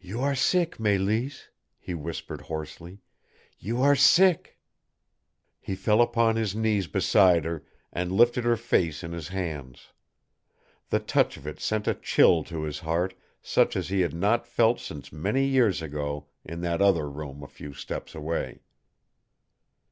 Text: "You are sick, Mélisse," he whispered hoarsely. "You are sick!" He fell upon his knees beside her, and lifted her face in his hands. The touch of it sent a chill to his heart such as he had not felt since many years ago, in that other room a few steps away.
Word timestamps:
"You 0.00 0.20
are 0.20 0.34
sick, 0.34 0.78
Mélisse," 0.78 1.46
he 1.78 1.94
whispered 1.94 2.40
hoarsely. 2.40 2.98
"You 3.60 3.82
are 3.82 3.94
sick!" 3.94 4.58
He 5.60 5.76
fell 5.76 6.02
upon 6.02 6.34
his 6.34 6.56
knees 6.56 6.88
beside 6.88 7.44
her, 7.44 7.64
and 7.92 8.10
lifted 8.10 8.42
her 8.42 8.56
face 8.56 9.04
in 9.04 9.12
his 9.12 9.28
hands. 9.28 9.92
The 10.90 10.98
touch 10.98 11.36
of 11.36 11.46
it 11.46 11.60
sent 11.60 11.86
a 11.86 11.94
chill 11.94 12.42
to 12.42 12.64
his 12.64 12.80
heart 12.80 13.14
such 13.40 13.76
as 13.76 13.90
he 13.90 14.00
had 14.00 14.12
not 14.12 14.44
felt 14.44 14.80
since 14.80 15.12
many 15.12 15.44
years 15.44 15.80
ago, 15.82 16.26
in 16.44 16.60
that 16.62 16.82
other 16.82 17.08
room 17.08 17.40
a 17.40 17.46
few 17.46 17.72
steps 17.74 18.16
away. 18.16 18.60